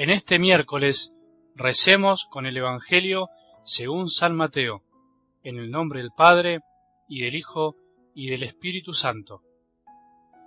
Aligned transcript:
En 0.00 0.08
este 0.08 0.38
miércoles 0.38 1.12
recemos 1.54 2.24
con 2.24 2.46
el 2.46 2.56
Evangelio 2.56 3.28
según 3.64 4.08
San 4.08 4.34
Mateo, 4.34 4.82
en 5.42 5.58
el 5.58 5.70
nombre 5.70 6.00
del 6.00 6.10
Padre, 6.16 6.60
y 7.06 7.20
del 7.20 7.34
Hijo, 7.34 7.76
y 8.14 8.30
del 8.30 8.44
Espíritu 8.44 8.94
Santo. 8.94 9.42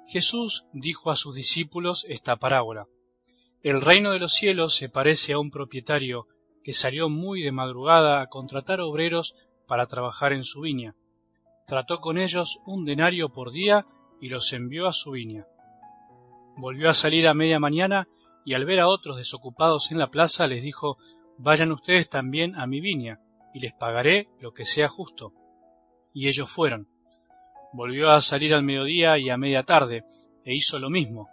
Jesús 0.07 0.67
dijo 0.73 1.11
a 1.11 1.15
sus 1.15 1.35
discípulos 1.35 2.03
esta 2.09 2.35
parábola. 2.37 2.87
El 3.61 3.79
reino 3.79 4.09
de 4.09 4.17
los 4.17 4.33
cielos 4.33 4.75
se 4.75 4.89
parece 4.89 5.33
a 5.33 5.37
un 5.37 5.51
propietario 5.51 6.25
que 6.63 6.73
salió 6.73 7.07
muy 7.07 7.43
de 7.43 7.51
madrugada 7.51 8.21
a 8.21 8.29
contratar 8.29 8.81
obreros 8.81 9.35
para 9.67 9.85
trabajar 9.85 10.33
en 10.33 10.45
su 10.45 10.61
viña. 10.61 10.95
Trató 11.67 11.99
con 11.99 12.17
ellos 12.17 12.57
un 12.65 12.85
denario 12.85 13.29
por 13.29 13.51
día 13.51 13.85
y 14.19 14.29
los 14.29 14.51
envió 14.51 14.87
a 14.87 14.93
su 14.93 15.11
viña. 15.11 15.45
Volvió 16.57 16.89
a 16.89 16.95
salir 16.95 17.27
a 17.27 17.35
media 17.35 17.59
mañana 17.59 18.07
y 18.45 18.53
al 18.53 18.65
ver 18.65 18.79
a 18.79 18.87
otros 18.87 19.17
desocupados 19.17 19.91
en 19.91 19.99
la 19.99 20.09
plaza 20.09 20.47
les 20.47 20.63
dijo 20.63 20.97
Vayan 21.37 21.71
ustedes 21.71 22.09
también 22.09 22.55
a 22.55 22.67
mi 22.67 22.79
viña, 22.79 23.19
y 23.53 23.59
les 23.59 23.73
pagaré 23.73 24.29
lo 24.39 24.53
que 24.53 24.65
sea 24.65 24.87
justo. 24.87 25.33
Y 26.13 26.27
ellos 26.27 26.49
fueron. 26.49 26.87
Volvió 27.73 28.11
a 28.11 28.21
salir 28.21 28.53
al 28.53 28.63
mediodía 28.63 29.17
y 29.17 29.29
a 29.29 29.37
media 29.37 29.63
tarde, 29.63 30.03
e 30.45 30.53
hizo 30.53 30.77
lo 30.77 30.89
mismo. 30.89 31.29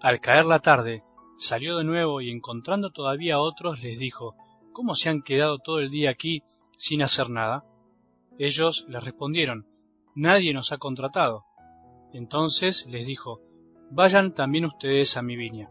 Al 0.00 0.20
caer 0.20 0.46
la 0.46 0.60
tarde, 0.60 1.02
salió 1.36 1.76
de 1.76 1.84
nuevo 1.84 2.20
y 2.20 2.30
encontrando 2.30 2.90
todavía 2.90 3.36
a 3.36 3.40
otros 3.40 3.82
les 3.82 3.98
dijo 3.98 4.34
¿Cómo 4.72 4.94
se 4.94 5.10
han 5.10 5.22
quedado 5.22 5.58
todo 5.58 5.80
el 5.80 5.90
día 5.90 6.10
aquí 6.10 6.42
sin 6.76 7.02
hacer 7.02 7.30
nada? 7.30 7.64
Ellos 8.38 8.86
le 8.88 9.00
respondieron 9.00 9.66
Nadie 10.14 10.54
nos 10.54 10.72
ha 10.72 10.78
contratado. 10.78 11.44
Entonces 12.12 12.86
les 12.86 13.06
dijo 13.06 13.40
Vayan 13.90 14.32
también 14.32 14.64
ustedes 14.64 15.16
a 15.16 15.22
mi 15.22 15.36
viña. 15.36 15.70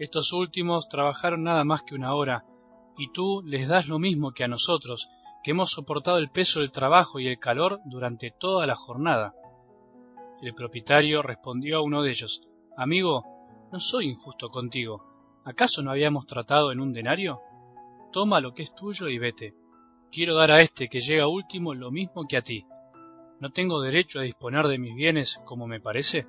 Estos 0.00 0.32
últimos 0.32 0.88
trabajaron 0.88 1.42
nada 1.42 1.62
más 1.62 1.82
que 1.82 1.94
una 1.94 2.14
hora, 2.14 2.46
y 2.96 3.12
tú 3.12 3.42
les 3.44 3.68
das 3.68 3.86
lo 3.86 3.98
mismo 3.98 4.32
que 4.32 4.42
a 4.42 4.48
nosotros, 4.48 5.10
que 5.44 5.50
hemos 5.50 5.72
soportado 5.72 6.16
el 6.16 6.30
peso 6.30 6.60
del 6.60 6.72
trabajo 6.72 7.20
y 7.20 7.26
el 7.26 7.38
calor 7.38 7.80
durante 7.84 8.30
toda 8.30 8.66
la 8.66 8.76
jornada. 8.76 9.34
El 10.40 10.54
propietario 10.54 11.20
respondió 11.20 11.76
a 11.76 11.82
uno 11.82 12.00
de 12.02 12.12
ellos 12.12 12.40
Amigo, 12.78 13.26
no 13.70 13.78
soy 13.78 14.06
injusto 14.06 14.48
contigo. 14.48 15.04
¿Acaso 15.44 15.82
no 15.82 15.90
habíamos 15.90 16.26
tratado 16.26 16.72
en 16.72 16.80
un 16.80 16.94
denario? 16.94 17.42
Toma 18.10 18.40
lo 18.40 18.54
que 18.54 18.62
es 18.62 18.74
tuyo 18.74 19.06
y 19.08 19.18
vete. 19.18 19.54
Quiero 20.10 20.34
dar 20.34 20.50
a 20.50 20.62
este 20.62 20.88
que 20.88 21.02
llega 21.02 21.28
último 21.28 21.74
lo 21.74 21.90
mismo 21.90 22.26
que 22.26 22.38
a 22.38 22.42
ti. 22.42 22.64
¿No 23.38 23.50
tengo 23.50 23.82
derecho 23.82 24.20
a 24.20 24.22
disponer 24.22 24.66
de 24.66 24.78
mis 24.78 24.94
bienes 24.94 25.42
como 25.44 25.66
me 25.66 25.78
parece? 25.78 26.26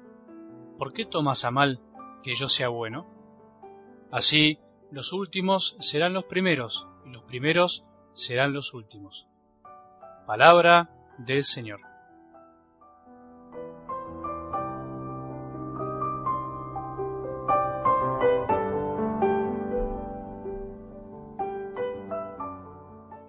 ¿Por 0.78 0.92
qué 0.92 1.06
tomas 1.06 1.46
a 1.46 1.52
mal 1.52 1.80
que 2.22 2.36
yo 2.36 2.50
sea 2.50 2.68
bueno? 2.68 3.21
Así, 4.12 4.60
los 4.92 5.14
últimos 5.14 5.78
serán 5.80 6.14
los 6.14 6.26
primeros, 6.26 6.86
y 7.06 7.12
los 7.12 7.24
primeros 7.24 7.86
serán 8.14 8.52
los 8.52 8.74
últimos. 8.74 9.26
Palabra 10.28 10.90
del 11.18 11.46
Señor. 11.46 11.80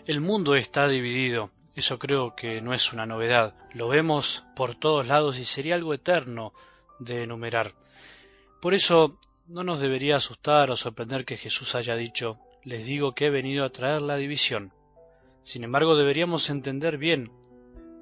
El 0.04 0.20
mundo 0.20 0.56
está 0.56 0.88
dividido, 0.88 1.50
eso 1.76 2.00
creo 2.00 2.34
que 2.34 2.60
no 2.60 2.74
es 2.74 2.92
una 2.92 3.06
novedad, 3.06 3.54
lo 3.72 3.86
vemos 3.86 4.44
por 4.56 4.74
todos 4.74 5.06
lados 5.06 5.38
y 5.38 5.44
sería 5.44 5.76
algo 5.76 5.94
eterno 5.94 6.52
de 6.98 7.22
enumerar. 7.22 7.72
Por 8.60 8.74
eso 8.74 9.16
no 9.52 9.64
nos 9.64 9.80
debería 9.80 10.16
asustar 10.16 10.70
o 10.70 10.76
sorprender 10.76 11.26
que 11.26 11.36
Jesús 11.36 11.74
haya 11.74 11.94
dicho, 11.94 12.38
les 12.64 12.86
digo 12.86 13.14
que 13.14 13.26
he 13.26 13.30
venido 13.30 13.66
a 13.66 13.70
traer 13.70 14.00
la 14.00 14.16
división. 14.16 14.72
Sin 15.42 15.62
embargo, 15.62 15.94
deberíamos 15.94 16.48
entender 16.48 16.96
bien 16.96 17.30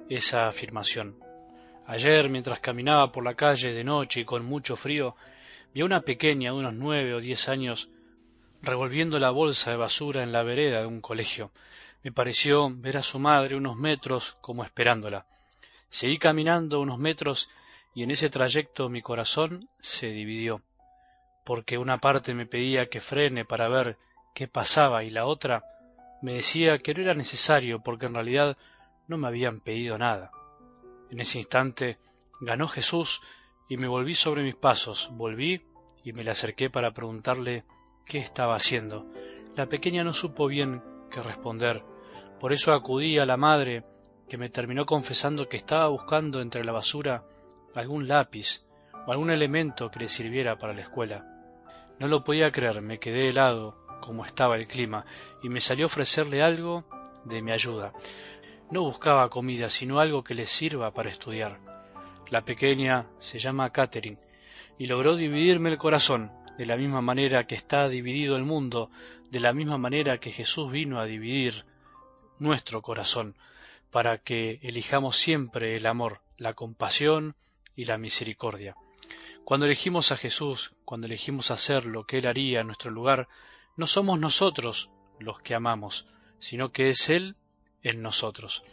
esa 0.09 0.47
afirmación. 0.47 1.19
Ayer, 1.85 2.29
mientras 2.29 2.61
caminaba 2.61 3.11
por 3.11 3.25
la 3.25 3.33
calle 3.33 3.73
de 3.73 3.83
noche 3.83 4.21
y 4.21 4.25
con 4.25 4.45
mucho 4.45 4.77
frío, 4.77 5.17
vi 5.73 5.81
a 5.81 5.85
una 5.85 6.01
pequeña 6.01 6.51
de 6.51 6.57
unos 6.57 6.73
nueve 6.73 7.13
o 7.13 7.19
diez 7.19 7.49
años 7.49 7.89
revolviendo 8.61 9.19
la 9.19 9.31
bolsa 9.31 9.71
de 9.71 9.77
basura 9.77 10.23
en 10.23 10.31
la 10.31 10.43
vereda 10.43 10.79
de 10.79 10.87
un 10.87 11.01
colegio. 11.01 11.51
Me 12.01 12.13
pareció 12.13 12.69
ver 12.73 12.95
a 12.95 13.03
su 13.03 13.19
madre 13.19 13.57
unos 13.57 13.75
metros 13.75 14.37
como 14.39 14.63
esperándola. 14.63 15.25
Seguí 15.89 16.17
caminando 16.17 16.79
unos 16.79 16.97
metros 16.97 17.49
y 17.93 18.03
en 18.03 18.11
ese 18.11 18.29
trayecto 18.29 18.87
mi 18.87 19.01
corazón 19.01 19.67
se 19.81 20.11
dividió 20.11 20.63
porque 21.43 21.77
una 21.77 21.99
parte 21.99 22.33
me 22.33 22.45
pedía 22.45 22.89
que 22.89 22.99
frene 22.99 23.45
para 23.45 23.67
ver 23.67 23.97
qué 24.33 24.47
pasaba 24.47 25.03
y 25.03 25.09
la 25.09 25.25
otra 25.25 25.63
me 26.21 26.33
decía 26.33 26.79
que 26.79 26.93
no 26.93 27.01
era 27.01 27.13
necesario 27.13 27.81
porque 27.81 28.05
en 28.05 28.13
realidad 28.13 28.57
no 29.07 29.17
me 29.17 29.27
habían 29.27 29.59
pedido 29.59 29.97
nada. 29.97 30.31
En 31.09 31.19
ese 31.19 31.39
instante 31.39 31.97
ganó 32.39 32.67
Jesús 32.67 33.21
y 33.67 33.77
me 33.77 33.87
volví 33.87 34.15
sobre 34.15 34.43
mis 34.43 34.55
pasos, 34.55 35.09
volví 35.13 35.65
y 36.03 36.13
me 36.13 36.23
le 36.23 36.31
acerqué 36.31 36.69
para 36.69 36.91
preguntarle 36.91 37.63
qué 38.05 38.19
estaba 38.19 38.55
haciendo. 38.55 39.05
La 39.55 39.67
pequeña 39.67 40.03
no 40.03 40.13
supo 40.13 40.47
bien 40.47 40.83
qué 41.09 41.21
responder, 41.21 41.83
por 42.39 42.53
eso 42.53 42.73
acudí 42.73 43.17
a 43.19 43.25
la 43.25 43.37
madre 43.37 43.83
que 44.27 44.37
me 44.37 44.49
terminó 44.49 44.85
confesando 44.85 45.49
que 45.49 45.57
estaba 45.57 45.87
buscando 45.89 46.41
entre 46.41 46.63
la 46.63 46.71
basura 46.71 47.23
algún 47.75 48.07
lápiz 48.07 48.65
o 49.05 49.11
algún 49.11 49.29
elemento 49.29 49.91
que 49.91 49.99
le 49.99 50.07
sirviera 50.07 50.57
para 50.57 50.73
la 50.73 50.81
escuela. 50.81 51.30
No 52.01 52.07
lo 52.07 52.23
podía 52.23 52.51
creer, 52.51 52.81
me 52.81 52.97
quedé 52.97 53.29
helado 53.29 53.77
como 54.01 54.25
estaba 54.25 54.55
el 54.55 54.65
clima 54.65 55.05
y 55.43 55.49
me 55.49 55.61
salió 55.61 55.85
a 55.85 55.91
ofrecerle 55.91 56.41
algo 56.41 56.83
de 57.25 57.43
mi 57.43 57.51
ayuda. 57.51 57.93
No 58.71 58.81
buscaba 58.81 59.29
comida, 59.29 59.69
sino 59.69 59.99
algo 59.99 60.23
que 60.23 60.33
le 60.33 60.47
sirva 60.47 60.95
para 60.95 61.11
estudiar. 61.11 61.59
La 62.31 62.43
pequeña 62.43 63.05
se 63.19 63.37
llama 63.37 63.71
Catherine 63.71 64.17
y 64.79 64.87
logró 64.87 65.15
dividirme 65.15 65.69
el 65.69 65.77
corazón, 65.77 66.31
de 66.57 66.65
la 66.65 66.75
misma 66.75 67.01
manera 67.01 67.45
que 67.45 67.53
está 67.53 67.87
dividido 67.87 68.35
el 68.35 68.45
mundo, 68.45 68.89
de 69.29 69.39
la 69.39 69.53
misma 69.53 69.77
manera 69.77 70.19
que 70.19 70.31
Jesús 70.31 70.71
vino 70.71 70.99
a 70.99 71.05
dividir 71.05 71.65
nuestro 72.39 72.81
corazón, 72.81 73.35
para 73.91 74.17
que 74.17 74.57
elijamos 74.63 75.17
siempre 75.17 75.75
el 75.75 75.85
amor, 75.85 76.21
la 76.39 76.55
compasión 76.55 77.35
y 77.75 77.85
la 77.85 77.99
misericordia. 77.99 78.75
Cuando 79.43 79.65
elegimos 79.65 80.11
a 80.11 80.17
Jesús, 80.17 80.73
cuando 80.85 81.07
elegimos 81.07 81.51
hacer 81.51 81.85
lo 81.85 82.05
que 82.05 82.19
Él 82.19 82.27
haría 82.27 82.61
en 82.61 82.67
nuestro 82.67 82.91
lugar, 82.91 83.27
no 83.75 83.87
somos 83.87 84.19
nosotros 84.19 84.89
los 85.19 85.41
que 85.41 85.55
amamos, 85.55 86.07
sino 86.39 86.71
que 86.71 86.89
es 86.89 87.09
Él 87.09 87.35
en 87.83 88.01
nosotros. 88.01 88.63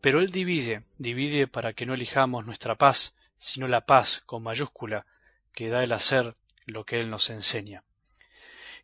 Pero 0.00 0.20
Él 0.20 0.30
divide, 0.30 0.84
divide 0.98 1.46
para 1.46 1.72
que 1.72 1.86
no 1.86 1.94
elijamos 1.94 2.46
nuestra 2.46 2.74
paz, 2.76 3.16
sino 3.36 3.68
la 3.68 3.86
paz 3.86 4.22
con 4.26 4.42
mayúscula 4.42 5.06
que 5.52 5.68
da 5.68 5.82
el 5.82 5.92
hacer 5.92 6.36
lo 6.66 6.84
que 6.84 7.00
Él 7.00 7.10
nos 7.10 7.30
enseña. 7.30 7.84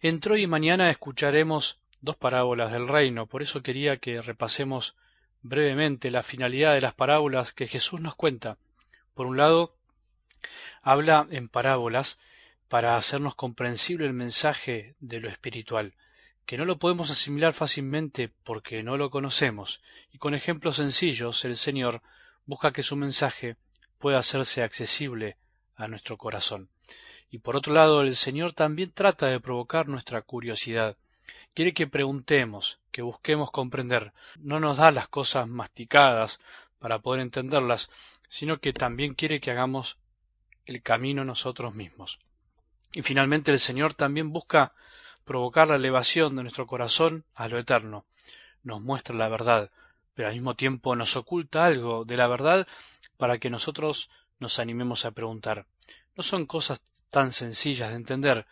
Entre 0.01 0.33
hoy 0.33 0.43
y 0.43 0.47
mañana 0.47 0.91
escucharemos 0.91 1.79
dos 2.01 2.17
parábolas 2.17 2.73
del 2.73 2.89
reino, 2.89 3.27
por 3.27 3.43
eso 3.43 3.63
quería 3.63 3.99
que 3.99 4.23
repasemos 4.23 4.97
brevemente 5.43 6.11
la 6.11 6.23
finalidad 6.23 6.75
de 6.75 6.81
las 6.81 6.95
parábolas 6.95 7.53
que 7.53 7.67
Jesús 7.67 8.01
nos 8.01 8.15
cuenta. 8.15 8.59
Por 9.15 9.27
un 9.27 9.37
lado, 9.37 9.75
habla 10.83 11.27
en 11.31 11.49
parábolas 11.49 12.19
para 12.69 12.97
hacernos 12.97 13.35
comprensible 13.35 14.07
el 14.07 14.13
mensaje 14.13 14.95
de 15.01 15.21
lo 15.21 15.29
espiritual, 15.29 15.95
que 16.47 16.57
no 16.57 16.65
lo 16.65 16.79
podemos 16.79 17.11
asimilar 17.11 17.53
fácilmente 17.53 18.31
porque 18.45 18.83
no 18.83 18.97
lo 18.97 19.11
conocemos, 19.11 19.81
y 20.13 20.19
con 20.19 20.35
ejemplos 20.35 20.77
sencillos 20.77 21.45
el 21.45 21.57
Señor 21.57 22.03
busca 22.47 22.73
que 22.73 22.83
su 22.83 22.97
mensaje 22.97 23.57
pueda 23.99 24.19
hacerse 24.19 24.63
accesible 24.63 25.37
a 25.77 25.89
nuestro 25.89 26.17
corazón. 26.17 26.69
Y 27.31 27.39
por 27.39 27.57
otro 27.57 27.73
lado, 27.73 28.01
el 28.03 28.15
Señor 28.15 28.53
también 28.53 28.91
trata 28.93 29.27
de 29.27 29.39
provocar 29.39 29.87
nuestra 29.89 30.23
curiosidad. 30.23 30.97
Quiere 31.55 31.73
que 31.73 31.87
preguntemos, 31.87 32.81
que 32.91 33.03
busquemos 33.03 33.51
comprender. 33.51 34.13
No 34.39 34.59
nos 34.59 34.79
da 34.79 34.91
las 34.91 35.07
cosas 35.07 35.47
masticadas 35.47 36.41
para 36.81 36.99
poder 36.99 37.21
entenderlas, 37.21 37.91
sino 38.29 38.59
que 38.59 38.73
también 38.73 39.15
quiere 39.15 39.41
que 39.41 39.51
hagamos 39.51 39.97
el 40.71 40.83
camino 40.83 41.25
nosotros 41.25 41.75
mismos. 41.75 42.21
Y 42.93 43.03
finalmente 43.03 43.51
el 43.51 43.59
Señor 43.59 43.95
también 43.95 44.33
busca 44.33 44.73
provocar 45.25 45.69
la 45.69 45.77
elevación 45.77 46.37
de 46.37 46.43
nuestro 46.43 46.67
corazón 46.67 47.25
a 47.35 47.49
lo 47.49 47.59
eterno. 47.59 48.05
Nos 48.63 48.81
muestra 48.81 49.17
la 49.17 49.29
verdad, 49.29 49.71
pero 50.15 50.29
al 50.29 50.35
mismo 50.35 50.55
tiempo 50.55 50.95
nos 50.95 51.17
oculta 51.17 51.65
algo 51.65 52.05
de 52.05 52.17
la 52.17 52.29
verdad 52.29 52.69
para 53.17 53.39
que 53.39 53.51
nosotros 53.51 54.11
nos 54.39 54.61
animemos 54.61 55.05
a 55.05 55.11
preguntar. 55.11 55.67
No 56.17 56.23
son 56.23 56.47
cosas 56.47 56.83
tan 57.11 57.33
sencillas 57.33 57.91
de 57.91 57.97
entender, 57.97 58.47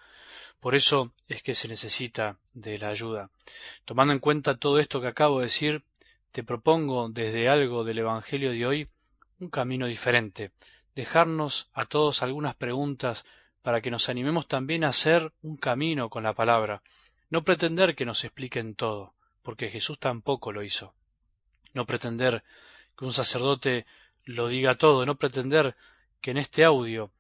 por 0.59 0.75
eso 0.75 1.13
es 1.29 1.43
que 1.43 1.55
se 1.55 1.69
necesita 1.69 2.37
de 2.53 2.79
la 2.79 2.89
ayuda. 2.89 3.31
Tomando 3.85 4.13
en 4.13 4.19
cuenta 4.19 4.59
todo 4.59 4.81
esto 4.81 5.01
que 5.01 5.07
acabo 5.07 5.39
de 5.39 5.47
decir, 5.47 5.85
te 6.33 6.43
propongo 6.43 7.09
desde 7.09 7.49
algo 7.49 7.85
del 7.85 7.99
Evangelio 8.01 8.51
de 8.51 8.67
hoy 8.67 8.87
un 9.39 9.51
camino 9.51 9.87
diferente, 9.87 10.51
dejarnos 10.99 11.69
a 11.75 11.87
todos 11.87 12.25
algunas 12.25 12.57
preguntas 12.57 13.25
para 13.63 13.81
que 13.81 13.89
nos 13.89 14.09
animemos 14.09 14.49
también 14.49 14.83
a 14.83 14.89
hacer 14.89 15.33
un 15.43 15.57
camino 15.57 16.11
con 16.11 16.25
la 16.25 16.33
palabra, 16.33 16.83
no 17.31 17.45
pretender 17.45 17.95
que 17.95 18.05
nos 18.05 18.25
expliquen 18.25 18.75
todo, 18.75 19.15
porque 19.45 19.71
Jesús 19.71 20.01
tampoco 20.01 20.51
lo 20.51 20.65
hizo. 20.65 20.93
No 21.73 21.87
pretender 21.87 22.43
que 22.97 23.05
un 23.05 23.13
sacerdote 23.13 23.87
lo 24.25 24.49
diga 24.49 24.75
todo, 24.75 25.07
no 25.07 25.15
pretender 25.15 25.77
que 26.21 26.33
en 26.33 26.39
este 26.39 26.65
audio 26.65 27.13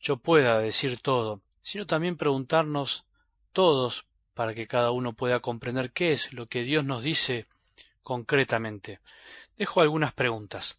yo 0.00 0.16
pueda 0.16 0.58
decir 0.60 0.98
todo, 0.98 1.42
sino 1.60 1.86
también 1.86 2.16
preguntarnos 2.16 3.04
todos 3.52 4.06
para 4.32 4.54
que 4.54 4.66
cada 4.66 4.90
uno 4.90 5.12
pueda 5.12 5.40
comprender 5.40 5.92
qué 5.92 6.12
es 6.12 6.32
lo 6.32 6.46
que 6.46 6.62
Dios 6.62 6.82
nos 6.82 7.02
dice 7.02 7.44
concretamente. 8.02 9.00
Dejo 9.58 9.82
algunas 9.82 10.14
preguntas. 10.14 10.78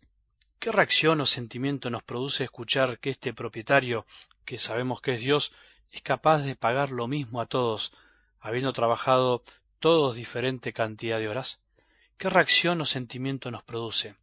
¿Qué 0.64 0.72
reacción 0.72 1.20
o 1.20 1.26
sentimiento 1.26 1.90
nos 1.90 2.04
produce 2.04 2.46
escuchar 2.46 2.98
que 2.98 3.10
este 3.10 3.34
propietario, 3.34 4.06
que 4.46 4.58
sabemos 4.58 5.02
que 5.02 5.16
es 5.16 5.20
Dios, 5.20 5.52
es 5.92 6.02
capaz 6.02 6.40
de 6.44 6.56
pagar 6.56 6.90
lo 6.90 7.06
mismo 7.10 7.42
a 7.42 7.48
todos, 7.48 7.92
habiendo 8.40 8.72
trabajado 8.72 9.44
todos 9.80 10.16
diferente 10.16 10.72
cantidad 10.72 11.20
de 11.20 11.28
horas? 11.28 11.60
¿Qué 12.18 12.30
reacción 12.30 12.80
o 12.80 12.86
sentimiento 12.86 13.52
nos 13.52 13.62
produce? 13.62 14.16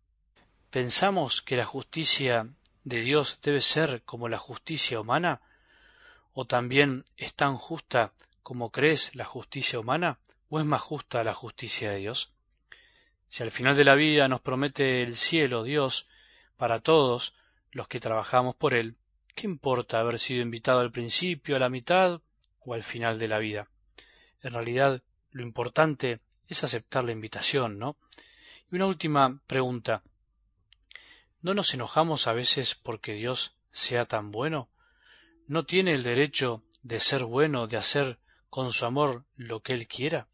¿Pensamos 0.70 1.42
que 1.42 1.58
la 1.58 1.66
justicia 1.66 2.48
de 2.84 3.02
Dios 3.02 3.38
debe 3.42 3.60
ser 3.60 4.02
como 4.04 4.26
la 4.30 4.38
justicia 4.38 4.98
humana? 4.98 5.42
¿O 6.32 6.46
también 6.46 7.04
es 7.18 7.34
tan 7.34 7.58
justa 7.58 8.14
como 8.42 8.70
crees 8.70 9.14
la 9.14 9.26
justicia 9.26 9.78
humana? 9.78 10.18
¿O 10.48 10.58
es 10.58 10.64
más 10.64 10.80
justa 10.80 11.22
la 11.22 11.34
justicia 11.34 11.90
de 11.90 11.98
Dios? 11.98 12.32
Si 13.28 13.42
al 13.42 13.50
final 13.50 13.76
de 13.76 13.84
la 13.84 13.94
vida 13.94 14.26
nos 14.26 14.40
promete 14.40 15.02
el 15.02 15.14
cielo 15.14 15.64
Dios, 15.64 16.08
para 16.60 16.80
todos 16.80 17.32
los 17.72 17.88
que 17.88 18.00
trabajamos 18.00 18.54
por 18.54 18.74
Él, 18.74 18.94
¿qué 19.34 19.46
importa 19.46 19.98
haber 19.98 20.18
sido 20.18 20.42
invitado 20.42 20.80
al 20.80 20.92
principio, 20.92 21.56
a 21.56 21.58
la 21.58 21.70
mitad 21.70 22.20
o 22.58 22.74
al 22.74 22.82
final 22.82 23.18
de 23.18 23.28
la 23.28 23.38
vida? 23.38 23.70
En 24.42 24.52
realidad, 24.52 25.02
lo 25.30 25.42
importante 25.42 26.20
es 26.48 26.62
aceptar 26.62 27.04
la 27.04 27.12
invitación, 27.12 27.78
¿no? 27.78 27.96
Y 28.70 28.76
una 28.76 28.84
última 28.84 29.40
pregunta. 29.46 30.02
¿No 31.40 31.54
nos 31.54 31.72
enojamos 31.72 32.26
a 32.26 32.34
veces 32.34 32.74
porque 32.74 33.14
Dios 33.14 33.54
sea 33.70 34.04
tan 34.04 34.30
bueno? 34.30 34.68
¿No 35.46 35.64
tiene 35.64 35.94
el 35.94 36.02
derecho 36.02 36.62
de 36.82 37.00
ser 37.00 37.24
bueno, 37.24 37.68
de 37.68 37.78
hacer 37.78 38.18
con 38.50 38.70
su 38.74 38.84
amor 38.84 39.24
lo 39.34 39.60
que 39.60 39.72
Él 39.72 39.88
quiera? 39.88 40.28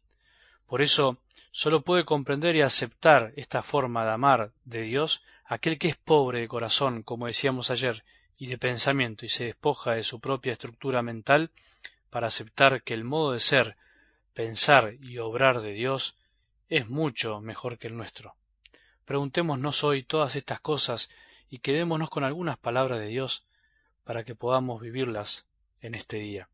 Por 0.65 0.81
eso, 0.81 1.21
solo 1.57 1.81
puede 1.81 2.05
comprender 2.05 2.55
y 2.55 2.61
aceptar 2.61 3.33
esta 3.35 3.63
forma 3.63 4.05
de 4.05 4.11
amar 4.11 4.51
de 4.65 4.81
Dios 4.83 5.23
Aquel 5.49 5.79
que 5.79 5.87
es 5.87 5.95
pobre 5.95 6.41
de 6.41 6.47
corazón, 6.49 7.03
como 7.03 7.25
decíamos 7.25 7.71
ayer, 7.71 8.03
y 8.37 8.47
de 8.47 8.57
pensamiento, 8.57 9.25
y 9.25 9.29
se 9.29 9.45
despoja 9.45 9.93
de 9.93 10.03
su 10.03 10.19
propia 10.19 10.51
estructura 10.51 11.01
mental 11.01 11.51
para 12.09 12.27
aceptar 12.27 12.83
que 12.83 12.93
el 12.93 13.05
modo 13.05 13.31
de 13.31 13.39
ser, 13.39 13.77
pensar 14.33 14.95
y 14.99 15.19
obrar 15.19 15.61
de 15.61 15.71
Dios 15.71 16.17
es 16.67 16.89
mucho 16.89 17.39
mejor 17.39 17.77
que 17.77 17.87
el 17.87 17.95
nuestro. 17.95 18.35
Preguntémonos 19.05 19.85
hoy 19.85 20.03
todas 20.03 20.35
estas 20.35 20.59
cosas 20.59 21.09
y 21.49 21.59
quedémonos 21.59 22.09
con 22.09 22.25
algunas 22.25 22.57
palabras 22.57 22.99
de 22.99 23.07
Dios 23.07 23.45
para 24.03 24.25
que 24.25 24.35
podamos 24.35 24.81
vivirlas 24.81 25.45
en 25.79 25.95
este 25.95 26.17
día. 26.17 26.49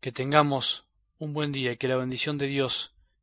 Que 0.00 0.12
tengamos 0.12 0.84
un 1.18 1.32
buen 1.32 1.50
día 1.50 1.72
y 1.72 1.76
que 1.76 1.88
la 1.88 1.96
bendición 1.96 2.38
de 2.38 2.46
Dios, 2.46 2.92